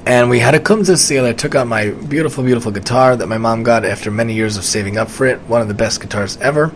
and 0.09 0.31
we 0.31 0.39
had 0.39 0.55
a 0.55 0.59
kumzitz. 0.59 1.23
I 1.23 1.35
took 1.35 1.55
out 1.55 1.67
my 1.67 1.91
beautiful, 1.91 2.43
beautiful 2.43 2.73
guitar 2.73 3.15
that 3.15 3.27
my 3.27 3.37
mom 3.37 3.63
got 3.63 3.85
after 3.85 4.11
many 4.11 4.33
years 4.33 4.57
of 4.57 4.65
saving 4.65 4.97
up 4.97 5.11
for 5.11 5.27
it. 5.27 5.39
One 5.43 5.61
of 5.61 5.69
the 5.69 5.75
best 5.75 6.01
guitars 6.01 6.39
ever. 6.39 6.73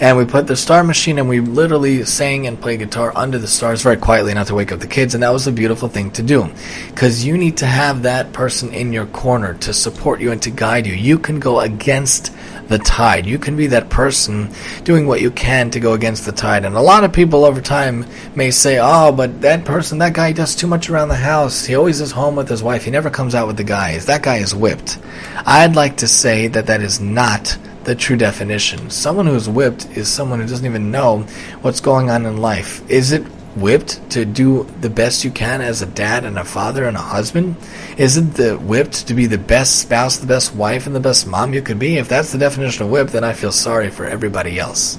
And 0.00 0.16
we 0.16 0.24
put 0.24 0.46
the 0.46 0.54
star 0.54 0.84
machine 0.84 1.18
and 1.18 1.28
we 1.28 1.40
literally 1.40 2.04
sang 2.04 2.46
and 2.46 2.60
played 2.60 2.78
guitar 2.78 3.12
under 3.16 3.36
the 3.36 3.48
stars 3.48 3.82
very 3.82 3.96
quietly, 3.96 4.32
not 4.32 4.46
to 4.46 4.54
wake 4.54 4.70
up 4.70 4.78
the 4.78 4.86
kids. 4.86 5.14
And 5.14 5.24
that 5.24 5.32
was 5.32 5.48
a 5.48 5.52
beautiful 5.52 5.88
thing 5.88 6.12
to 6.12 6.22
do. 6.22 6.48
Because 6.86 7.24
you 7.24 7.36
need 7.36 7.56
to 7.56 7.66
have 7.66 8.04
that 8.04 8.32
person 8.32 8.72
in 8.72 8.92
your 8.92 9.06
corner 9.06 9.54
to 9.54 9.72
support 9.72 10.20
you 10.20 10.30
and 10.30 10.40
to 10.42 10.50
guide 10.50 10.86
you. 10.86 10.94
You 10.94 11.18
can 11.18 11.40
go 11.40 11.58
against 11.58 12.32
the 12.68 12.78
tide. 12.78 13.26
You 13.26 13.38
can 13.38 13.56
be 13.56 13.66
that 13.68 13.90
person 13.90 14.50
doing 14.84 15.06
what 15.06 15.20
you 15.20 15.30
can 15.30 15.70
to 15.70 15.80
go 15.80 15.94
against 15.94 16.26
the 16.26 16.32
tide. 16.32 16.64
And 16.64 16.76
a 16.76 16.80
lot 16.80 17.04
of 17.04 17.12
people 17.12 17.44
over 17.44 17.60
time 17.60 18.06
may 18.34 18.50
say, 18.50 18.78
oh, 18.80 19.10
but 19.12 19.40
that 19.40 19.64
person, 19.64 19.98
that 19.98 20.12
guy 20.12 20.32
does 20.32 20.54
too 20.54 20.66
much 20.66 20.88
around 20.88 21.08
the 21.08 21.16
house. 21.16 21.64
He 21.64 21.74
always 21.74 22.00
is 22.00 22.12
home 22.12 22.36
with 22.36 22.48
his 22.48 22.62
wife. 22.62 22.84
He 22.84 22.90
never 22.90 23.10
comes 23.10 23.34
out 23.34 23.46
with 23.46 23.56
the 23.56 23.64
guys. 23.64 24.06
That 24.06 24.22
guy 24.22 24.36
is 24.36 24.54
whipped. 24.54 24.98
I'd 25.46 25.76
like 25.76 25.96
to 25.98 26.08
say 26.08 26.48
that 26.48 26.66
that 26.66 26.82
is 26.82 27.00
not 27.00 27.58
the 27.84 27.94
true 27.94 28.16
definition. 28.16 28.90
Someone 28.90 29.26
who's 29.26 29.48
whipped 29.48 29.86
is 29.96 30.08
someone 30.08 30.40
who 30.40 30.46
doesn't 30.46 30.66
even 30.66 30.90
know 30.90 31.20
what's 31.62 31.80
going 31.80 32.10
on 32.10 32.26
in 32.26 32.36
life. 32.36 32.88
Is 32.90 33.12
it 33.12 33.24
whipped 33.56 34.10
to 34.10 34.24
do 34.24 34.64
the 34.80 34.90
best 34.90 35.24
you 35.24 35.30
can 35.30 35.60
as 35.60 35.82
a 35.82 35.86
dad 35.86 36.24
and 36.24 36.38
a 36.38 36.44
father 36.44 36.84
and 36.84 36.96
a 36.96 37.00
husband? 37.00 37.56
Isn't 37.96 38.34
the 38.34 38.56
whipped 38.56 39.06
to 39.08 39.14
be 39.14 39.26
the 39.26 39.38
best 39.38 39.80
spouse, 39.80 40.18
the 40.18 40.26
best 40.26 40.54
wife, 40.54 40.86
and 40.86 40.94
the 40.94 41.00
best 41.00 41.26
mom 41.26 41.54
you 41.54 41.62
could 41.62 41.78
be? 41.78 41.96
If 41.96 42.08
that's 42.08 42.32
the 42.32 42.38
definition 42.38 42.84
of 42.84 42.90
whipped, 42.90 43.12
then 43.12 43.24
I 43.24 43.32
feel 43.32 43.52
sorry 43.52 43.90
for 43.90 44.06
everybody 44.06 44.58
else. 44.58 44.98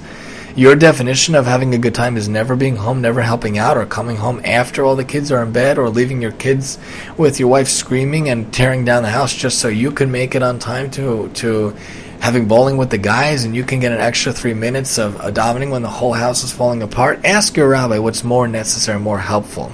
Your 0.56 0.74
definition 0.74 1.36
of 1.36 1.46
having 1.46 1.74
a 1.74 1.78
good 1.78 1.94
time 1.94 2.16
is 2.16 2.28
never 2.28 2.56
being 2.56 2.76
home, 2.76 3.00
never 3.00 3.22
helping 3.22 3.56
out, 3.56 3.76
or 3.76 3.86
coming 3.86 4.16
home 4.16 4.40
after 4.44 4.84
all 4.84 4.96
the 4.96 5.04
kids 5.04 5.30
are 5.30 5.42
in 5.42 5.52
bed, 5.52 5.78
or 5.78 5.88
leaving 5.88 6.20
your 6.20 6.32
kids 6.32 6.76
with 7.16 7.38
your 7.38 7.48
wife 7.48 7.68
screaming 7.68 8.28
and 8.28 8.52
tearing 8.52 8.84
down 8.84 9.04
the 9.04 9.10
house 9.10 9.34
just 9.34 9.60
so 9.60 9.68
you 9.68 9.92
can 9.92 10.10
make 10.10 10.34
it 10.34 10.42
on 10.42 10.58
time 10.58 10.90
to 10.90 11.28
to 11.34 11.74
having 12.20 12.46
bowling 12.46 12.76
with 12.76 12.90
the 12.90 12.98
guys 12.98 13.44
and 13.44 13.56
you 13.56 13.64
can 13.64 13.80
get 13.80 13.92
an 13.92 13.98
extra 13.98 14.32
three 14.32 14.54
minutes 14.54 14.98
of 14.98 15.14
davening 15.14 15.70
when 15.70 15.82
the 15.82 15.88
whole 15.88 16.12
house 16.12 16.44
is 16.44 16.52
falling 16.52 16.82
apart, 16.82 17.24
ask 17.24 17.56
your 17.56 17.68
rabbi 17.68 17.98
what's 17.98 18.22
more 18.22 18.46
necessary, 18.46 19.00
more 19.00 19.18
helpful. 19.18 19.72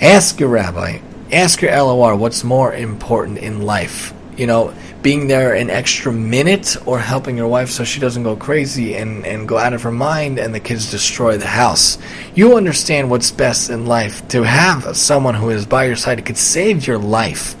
Ask 0.00 0.40
your 0.40 0.48
rabbi, 0.48 0.98
ask 1.32 1.62
your 1.62 1.70
LOR 1.70 2.16
what's 2.16 2.42
more 2.42 2.74
important 2.74 3.38
in 3.38 3.62
life. 3.62 4.12
You 4.36 4.48
know, 4.48 4.74
being 5.00 5.28
there 5.28 5.54
an 5.54 5.70
extra 5.70 6.10
minute 6.10 6.76
or 6.86 6.98
helping 6.98 7.36
your 7.36 7.46
wife 7.46 7.70
so 7.70 7.84
she 7.84 8.00
doesn't 8.00 8.24
go 8.24 8.34
crazy 8.34 8.96
and, 8.96 9.24
and 9.24 9.46
go 9.46 9.56
out 9.56 9.74
of 9.74 9.82
her 9.82 9.92
mind 9.92 10.40
and 10.40 10.52
the 10.52 10.60
kids 10.60 10.90
destroy 10.90 11.36
the 11.36 11.46
house. 11.46 11.98
You 12.34 12.56
understand 12.56 13.10
what's 13.10 13.30
best 13.30 13.70
in 13.70 13.86
life. 13.86 14.26
To 14.28 14.42
have 14.42 14.96
someone 14.96 15.34
who 15.34 15.50
is 15.50 15.66
by 15.66 15.84
your 15.84 15.96
side 15.96 16.24
could 16.24 16.38
save 16.38 16.86
your 16.86 16.98
life 16.98 17.54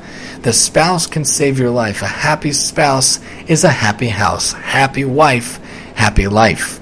the 0.44 0.52
spouse 0.52 1.06
can 1.06 1.24
save 1.24 1.58
your 1.58 1.70
life. 1.70 2.02
A 2.02 2.06
happy 2.06 2.52
spouse 2.52 3.18
is 3.48 3.64
a 3.64 3.70
happy 3.70 4.08
house. 4.08 4.52
Happy 4.52 5.04
wife, 5.04 5.58
happy 5.94 6.28
life. 6.28 6.80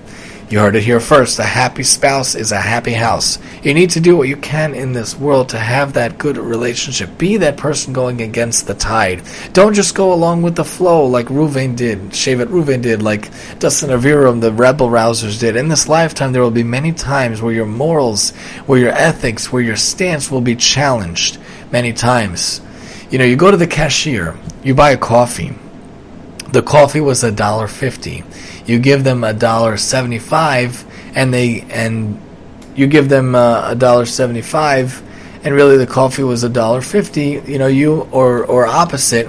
You 0.50 0.58
heard 0.58 0.74
it 0.74 0.82
here 0.82 0.98
first. 0.98 1.38
A 1.38 1.44
happy 1.44 1.84
spouse 1.84 2.34
is 2.34 2.50
a 2.50 2.60
happy 2.60 2.92
house. 2.92 3.38
You 3.62 3.72
need 3.72 3.90
to 3.90 4.00
do 4.00 4.16
what 4.16 4.28
you 4.28 4.36
can 4.36 4.74
in 4.74 4.92
this 4.92 5.16
world 5.16 5.48
to 5.50 5.58
have 5.60 5.92
that 5.92 6.18
good 6.18 6.36
relationship. 6.36 7.16
Be 7.18 7.36
that 7.36 7.56
person 7.56 7.92
going 7.92 8.20
against 8.20 8.66
the 8.66 8.74
tide. 8.74 9.22
Don't 9.52 9.74
just 9.74 9.94
go 9.94 10.12
along 10.12 10.42
with 10.42 10.56
the 10.56 10.64
flow 10.64 11.06
like 11.06 11.26
Ruvain 11.28 11.76
did, 11.76 12.10
Shevet 12.10 12.48
Ruvain 12.48 12.82
did, 12.82 13.00
like 13.00 13.30
Dasan 13.60 13.96
Aviram, 13.96 14.40
the 14.40 14.52
rebel 14.52 14.88
rousers 14.88 15.38
did. 15.38 15.54
In 15.54 15.68
this 15.68 15.88
lifetime, 15.88 16.32
there 16.32 16.42
will 16.42 16.50
be 16.50 16.64
many 16.64 16.92
times 16.92 17.40
where 17.40 17.54
your 17.54 17.64
morals, 17.64 18.32
where 18.66 18.80
your 18.80 18.92
ethics, 18.92 19.52
where 19.52 19.62
your 19.62 19.76
stance 19.76 20.32
will 20.32 20.40
be 20.40 20.56
challenged. 20.56 21.38
Many 21.70 21.92
times. 21.92 22.60
You 23.12 23.18
know, 23.18 23.26
you 23.26 23.36
go 23.36 23.50
to 23.50 23.58
the 23.58 23.66
cashier, 23.66 24.38
you 24.64 24.74
buy 24.74 24.92
a 24.92 24.96
coffee. 24.96 25.54
The 26.52 26.62
coffee 26.62 27.02
was 27.02 27.22
a 27.22 27.30
dollar 27.30 27.68
fifty. 27.68 28.24
You 28.64 28.78
give 28.78 29.04
them 29.04 29.22
a 29.22 29.34
dollar 29.34 29.76
seventy-five, 29.76 31.12
and 31.14 31.32
they 31.32 31.60
and 31.68 32.18
you 32.74 32.86
give 32.86 33.10
them 33.10 33.34
uh, 33.34 33.68
a 33.70 33.74
dollar 33.74 34.06
seventy-five, 34.06 35.02
and 35.44 35.54
really 35.54 35.76
the 35.76 35.86
coffee 35.86 36.22
was 36.22 36.42
a 36.42 36.48
dollar 36.48 36.80
fifty. 36.80 37.42
You 37.46 37.58
know, 37.58 37.66
you 37.66 38.08
or 38.12 38.46
or 38.46 38.66
opposite, 38.66 39.28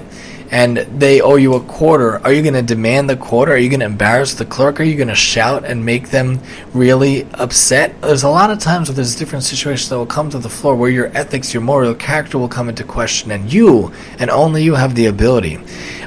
and 0.54 0.76
they 0.76 1.20
owe 1.20 1.34
you 1.34 1.54
a 1.54 1.60
quarter, 1.60 2.20
are 2.24 2.32
you 2.32 2.40
going 2.40 2.54
to 2.54 2.62
demand 2.62 3.10
the 3.10 3.16
quarter? 3.16 3.50
Are 3.54 3.56
you 3.56 3.68
going 3.68 3.80
to 3.80 3.86
embarrass 3.86 4.34
the 4.34 4.44
clerk? 4.44 4.78
Are 4.78 4.84
you 4.84 4.94
going 4.94 5.08
to 5.08 5.14
shout 5.16 5.64
and 5.64 5.84
make 5.84 6.10
them 6.10 6.38
really 6.72 7.26
upset? 7.34 8.00
There's 8.00 8.22
a 8.22 8.28
lot 8.28 8.52
of 8.52 8.60
times 8.60 8.88
where 8.88 8.94
there's 8.94 9.16
different 9.16 9.42
situations 9.42 9.88
that 9.88 9.98
will 9.98 10.06
come 10.06 10.30
to 10.30 10.38
the 10.38 10.48
floor 10.48 10.76
where 10.76 10.90
your 10.90 11.10
ethics, 11.12 11.52
your 11.52 11.64
moral 11.64 11.92
character 11.92 12.38
will 12.38 12.48
come 12.48 12.68
into 12.68 12.84
question, 12.84 13.32
and 13.32 13.52
you, 13.52 13.92
and 14.20 14.30
only 14.30 14.62
you, 14.62 14.76
have 14.76 14.94
the 14.94 15.06
ability. 15.06 15.58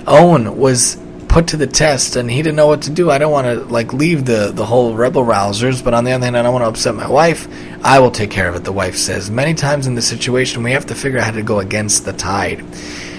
On 0.07 0.57
was 0.57 0.97
put 1.27 1.47
to 1.47 1.57
the 1.57 1.67
test 1.67 2.15
and 2.15 2.31
he 2.31 2.41
didn't 2.41 2.55
know 2.55 2.67
what 2.67 2.83
to 2.83 2.89
do. 2.89 3.11
I 3.11 3.17
don't 3.17 3.33
want 3.33 3.47
to 3.47 3.65
like 3.65 3.91
leave 3.91 4.23
the 4.23 4.53
the 4.53 4.65
whole 4.65 4.95
rebel 4.95 5.23
rousers, 5.23 5.83
but 5.83 5.93
on 5.93 6.05
the 6.05 6.11
other 6.11 6.23
hand, 6.23 6.37
I 6.37 6.41
don't 6.41 6.53
want 6.53 6.63
to 6.63 6.69
upset 6.69 6.95
my 6.95 7.09
wife. 7.09 7.49
I 7.83 7.99
will 7.99 8.11
take 8.11 8.31
care 8.31 8.47
of 8.47 8.55
it. 8.55 8.63
The 8.63 8.71
wife 8.71 8.95
says. 8.95 9.29
Many 9.29 9.53
times 9.55 9.87
in 9.87 9.95
this 9.95 10.07
situation, 10.07 10.63
we 10.63 10.71
have 10.71 10.85
to 10.85 10.95
figure 10.95 11.19
out 11.19 11.25
how 11.25 11.31
to 11.31 11.43
go 11.43 11.59
against 11.59 12.05
the 12.05 12.13
tide. 12.13 12.63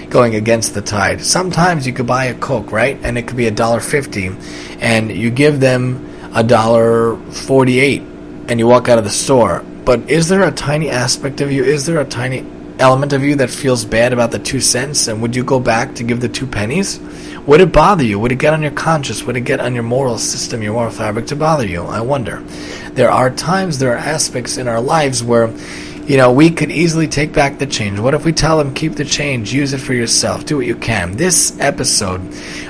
Going 0.09 0.33
against 0.33 0.73
the 0.73 0.81
tide. 0.81 1.23
Sometimes 1.23 1.85
you 1.85 1.93
could 1.93 2.07
buy 2.07 2.25
a 2.25 2.33
Coke, 2.33 2.71
right? 2.71 2.97
And 3.03 3.15
it 3.15 3.27
could 3.27 3.37
be 3.37 3.45
a 3.45 3.51
dollar 3.51 3.79
fifty, 3.79 4.31
and 4.79 5.11
you 5.11 5.29
give 5.29 5.59
them 5.59 6.03
a 6.33 6.43
dollar 6.43 7.15
forty-eight, 7.15 8.01
and 8.47 8.59
you 8.59 8.65
walk 8.65 8.89
out 8.89 8.97
of 8.97 9.03
the 9.03 9.11
store. 9.11 9.63
But 9.85 10.09
is 10.09 10.27
there 10.27 10.43
a 10.43 10.51
tiny 10.51 10.89
aspect 10.89 11.41
of 11.41 11.51
you? 11.51 11.63
Is 11.63 11.85
there 11.85 12.01
a 12.01 12.05
tiny 12.05 12.43
element 12.79 13.13
of 13.13 13.21
you 13.21 13.35
that 13.35 13.51
feels 13.51 13.85
bad 13.85 14.11
about 14.11 14.31
the 14.31 14.39
two 14.39 14.59
cents? 14.59 15.07
And 15.07 15.21
would 15.21 15.35
you 15.35 15.43
go 15.43 15.59
back 15.59 15.93
to 15.95 16.03
give 16.03 16.21
the 16.21 16.29
two 16.29 16.47
pennies? 16.47 16.99
Would 17.45 17.61
it 17.61 17.71
bother 17.71 18.03
you? 18.03 18.19
Would 18.19 18.31
it 18.31 18.39
get 18.39 18.53
on 18.53 18.61
your 18.63 18.71
conscience? 18.71 19.23
Would 19.23 19.37
it 19.37 19.41
get 19.41 19.59
on 19.59 19.73
your 19.75 19.83
moral 19.83 20.17
system, 20.17 20.63
your 20.63 20.73
moral 20.73 20.91
fabric 20.91 21.27
to 21.27 21.35
bother 21.35 21.67
you? 21.67 21.83
I 21.83 22.01
wonder. 22.01 22.41
There 22.93 23.11
are 23.11 23.29
times, 23.29 23.77
there 23.77 23.93
are 23.93 23.97
aspects 23.97 24.57
in 24.57 24.67
our 24.67 24.81
lives 24.81 25.23
where 25.23 25.53
you 26.09 26.17
know, 26.17 26.31
we 26.31 26.49
could 26.49 26.71
easily 26.71 27.07
take 27.07 27.31
back 27.31 27.59
the 27.59 27.67
change. 27.67 27.99
What 27.99 28.15
if 28.15 28.25
we 28.25 28.33
tell 28.33 28.57
them, 28.57 28.73
keep 28.73 28.93
the 28.95 29.05
change, 29.05 29.53
use 29.53 29.73
it 29.73 29.77
for 29.77 29.93
yourself, 29.93 30.43
do 30.43 30.57
what 30.57 30.65
you 30.65 30.75
can? 30.75 31.15
This 31.15 31.55
episode 31.59 32.19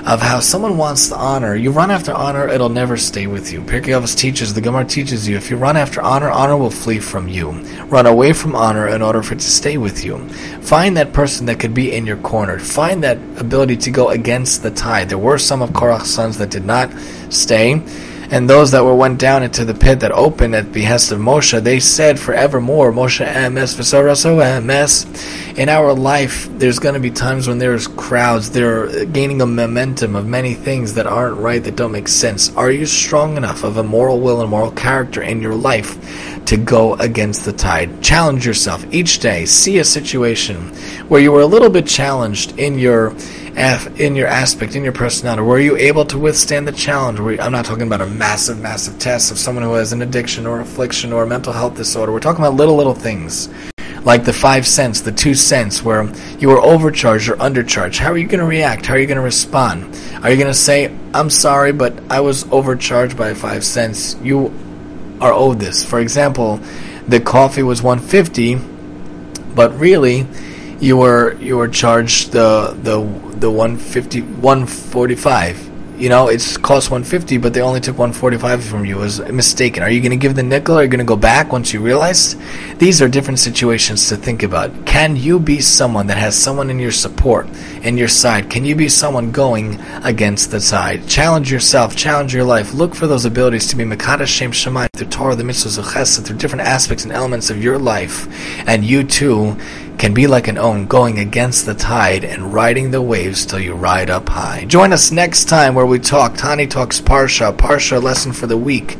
of 0.06 0.20
how 0.20 0.42
someone 0.42 0.78
wants 0.78 1.08
the 1.08 1.16
honor, 1.16 1.56
you 1.56 1.72
run 1.72 1.90
after 1.90 2.14
honor, 2.14 2.50
it'll 2.50 2.68
never 2.68 2.98
stay 2.98 3.28
with 3.28 3.54
you. 3.54 3.62
Pirkei 3.62 3.98
Avos 3.98 4.14
teaches, 4.14 4.54
the 4.54 4.60
Gemara 4.60 4.84
teaches 4.84 5.26
you, 5.26 5.38
if 5.38 5.50
you 5.50 5.56
run 5.56 5.78
after 5.78 6.02
honor, 6.02 6.30
honor 6.30 6.58
will 6.58 6.70
flee 6.70 7.00
from 7.00 7.30
you. 7.30 7.52
Run 7.86 8.08
away 8.08 8.34
from 8.34 8.58
honor 8.58 8.90
in 8.90 9.02
order 9.02 9.24
for 9.24 9.36
it 9.36 9.40
to 9.40 9.50
stay 9.50 9.78
with 9.78 10.04
you. 10.04 10.20
Find 10.60 10.98
that 10.98 11.14
person 11.14 11.46
that 11.46 11.62
could 11.62 11.74
be 11.74 11.96
in 11.96 12.06
your 12.06 12.18
corner. 12.18 12.60
Find 12.60 13.02
that 13.06 13.20
ability 13.38 13.78
to 13.78 13.90
go 13.90 14.10
against 14.10 14.64
the 14.64 14.72
tide. 14.72 15.08
There 15.08 15.18
were 15.18 15.38
some 15.38 15.62
of 15.62 15.70
Korach's 15.70 16.14
sons 16.14 16.38
that 16.40 16.50
did 16.50 16.66
not 16.66 16.92
stay 17.30 17.82
and 18.32 18.50
those 18.50 18.72
that 18.72 18.84
were 18.84 18.96
went 18.96 19.20
down 19.20 19.42
into 19.42 19.66
the 19.66 19.74
pit 19.74 20.02
that 20.02 20.12
opened 20.12 20.54
at 20.56 20.72
behest 20.72 21.12
of 21.12 21.20
Moshe, 21.20 21.62
they 21.64 21.80
said 21.80 22.20
forevermore, 22.20 22.92
Moshe 22.92 23.26
emes 23.26 23.76
v'soraso 23.76 24.38
emes. 24.38 25.58
In 25.58 25.68
our 25.68 25.94
life, 25.94 26.48
there's 26.60 26.78
going 26.78 26.94
to 26.94 27.00
be 27.00 27.10
times 27.10 27.48
when 27.48 27.58
there's 27.58 27.88
crowds, 27.88 28.52
they're 28.52 29.06
gaining 29.06 29.42
a 29.42 29.46
momentum 29.46 30.16
of 30.16 30.28
many 30.28 30.54
things 30.54 30.94
that 30.94 31.08
aren't 31.08 31.38
right, 31.38 31.64
that 31.64 31.76
don't 31.76 31.92
make 31.92 32.08
sense. 32.08 32.56
Are 32.56 32.72
you 32.72 32.86
strong 32.86 33.36
enough 33.36 33.64
of 33.64 33.78
a 33.78 33.84
moral 33.84 34.20
will 34.20 34.42
and 34.42 34.50
moral 34.50 34.72
character 34.72 35.22
in 35.24 35.42
your 35.42 35.56
life 35.56 36.46
to 36.46 36.56
go 36.56 36.94
against 36.96 37.46
the 37.46 37.54
tide? 37.54 38.02
Challenge 38.04 38.46
yourself 38.46 38.86
each 38.92 39.20
day. 39.20 39.46
See 39.46 39.80
a 39.80 39.84
situation 39.84 40.58
where 41.08 41.20
you 41.20 41.32
were 41.32 41.42
a 41.42 41.48
little 41.48 41.70
bit 41.70 41.88
challenged 41.88 42.60
in 42.60 42.78
your 42.78 43.16
in 43.60 44.16
your 44.16 44.28
aspect, 44.28 44.76
in 44.76 44.84
your 44.84 44.94
personality? 44.94 45.44
Were 45.44 45.60
you 45.60 45.76
able 45.76 46.06
to 46.06 46.18
withstand 46.18 46.68
the 46.68 46.72
challenge? 46.72 47.20
I'm 47.40 47.52
not 47.52 47.66
talking 47.66 47.86
about 47.86 48.02
a 48.02 48.06
massive, 48.06 48.60
massive 48.60 48.98
test 49.00 49.32
of 49.32 49.38
someone 49.38 49.64
who 49.64 49.74
has 49.74 49.92
an 49.92 50.02
addiction 50.02 50.46
or 50.46 50.62
affliction 50.62 51.12
or 51.12 51.24
a 51.24 51.28
mental 51.28 51.52
health 51.52 51.76
disorder. 51.76 52.12
We're 52.12 52.22
talking 52.22 52.44
about 52.44 52.54
little, 52.54 52.76
little 52.76 52.94
things 52.94 53.50
like 54.06 54.24
the 54.24 54.32
five 54.32 54.66
cents, 54.66 55.02
the 55.02 55.12
two 55.12 55.36
cents, 55.36 55.84
where 55.84 56.10
you 56.40 56.48
were 56.48 56.62
overcharged 56.62 57.28
or 57.28 57.36
undercharged. 57.36 57.98
How 57.98 58.12
are 58.12 58.18
you 58.18 58.28
going 58.28 58.40
to 58.40 58.46
react? 58.46 58.86
How 58.86 58.94
are 58.94 59.00
you 59.00 59.08
going 59.08 59.18
to 59.18 59.22
respond? 59.22 59.84
Are 60.24 60.30
you 60.30 60.38
going 60.38 60.48
to 60.48 60.54
say, 60.54 60.96
I'm 61.14 61.30
sorry, 61.30 61.74
but 61.74 61.94
I 62.10 62.22
was 62.22 62.50
overcharged 62.52 63.18
by 63.18 63.34
five 63.34 63.66
cents? 63.66 64.16
You 64.24 64.54
are 65.20 65.34
owed 65.34 65.60
this. 65.60 65.84
For 65.84 66.00
example, 66.00 66.62
the 67.10 67.20
coffee 67.20 67.64
was 67.64 67.82
150, 67.82 68.56
but 69.54 69.78
really, 69.78 70.26
you 70.80 70.96
were 70.96 71.34
you 71.36 71.58
were 71.58 71.68
charged 71.68 72.32
the 72.32 72.78
the 72.84 73.29
the 73.40 73.52
150 73.52 74.22
145 74.22 75.70
you 76.00 76.08
know, 76.08 76.30
it's 76.30 76.56
cost 76.56 76.90
150, 76.90 77.40
but 77.40 77.54
they 77.54 77.62
only 77.62 77.82
took 77.82 77.98
145 77.98 78.64
from 78.64 78.86
you. 78.86 78.96
Was 78.96 79.20
mistaken. 79.20 79.84
Are 79.84 79.90
you 79.90 80.00
going 80.00 80.12
to 80.12 80.18
give 80.18 80.34
the 80.34 80.44
nickel? 80.44 80.76
Or 80.76 80.80
are 80.80 80.84
you 80.84 80.90
going 80.90 81.00
to 81.00 81.06
go 81.06 81.18
back 81.18 81.52
once 81.52 81.74
you 81.74 81.82
realize? 81.82 82.38
These 82.78 83.02
are 83.02 83.10
different 83.10 83.40
situations 83.40 84.08
to 84.08 84.16
think 84.16 84.42
about. 84.42 84.86
Can 84.86 85.18
you 85.18 85.40
be 85.40 85.60
someone 85.60 86.08
that 86.08 86.18
has 86.18 86.42
someone 86.42 86.70
in 86.70 86.80
your 86.80 86.94
support, 86.94 87.50
in 87.84 87.98
your 87.98 88.08
side? 88.08 88.50
Can 88.50 88.64
you 88.64 88.76
be 88.76 88.88
someone 88.88 89.32
going 89.32 89.78
against 90.04 90.52
the 90.52 90.62
tide? 90.62 91.06
Challenge 91.06 91.52
yourself. 91.52 91.98
Challenge 91.98 92.34
your 92.34 92.46
life. 92.46 92.74
Look 92.74 92.96
for 92.96 93.06
those 93.06 93.26
abilities 93.26 93.68
to 93.68 93.76
be 93.76 93.84
Mekadosh 93.84 94.28
Shem 94.28 94.54
Shemayim 94.54 94.90
through 94.94 95.10
Torah, 95.10 95.36
the 95.36 95.44
mitzvahs 95.44 95.78
of 95.78 95.84
Chesed, 95.84 96.26
through 96.26 96.38
different 96.38 96.66
aspects 96.66 97.04
and 97.04 97.12
elements 97.12 97.50
of 97.50 97.62
your 97.62 97.78
life, 97.78 98.28
and 98.70 98.86
you 98.86 99.04
too 99.04 99.58
can 100.00 100.14
be 100.14 100.28
like 100.28 100.48
an 100.48 100.58
On 100.58 100.88
going 100.88 101.20
against 101.20 101.66
the 101.66 101.76
tide 101.76 102.24
and 102.24 102.54
riding 102.54 102.90
the 102.90 103.02
waves 103.02 103.46
till 103.46 103.60
you 103.60 103.74
ride 103.74 104.10
up 104.10 104.30
high. 104.30 104.64
Join 104.66 104.94
us 104.94 105.12
next 105.12 105.50
time 105.50 105.76
where 105.76 105.86
we 105.86 106.00
talk 106.00 106.38
Tani 106.38 106.68
Talks 106.68 107.02
Parsha, 107.02 107.56
Parsha 107.56 108.02
lesson 108.02 108.32
for 108.32 108.48
the 108.48 108.58
week, 108.58 108.98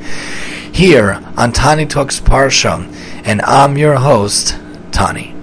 here 0.74 1.24
on 1.38 1.54
Tani 1.54 1.86
Talks 1.86 2.20
Parsha, 2.20 2.94
and 3.24 3.42
I'm 3.44 3.78
your 3.78 3.96
host, 3.96 4.60
Tani. 4.92 5.39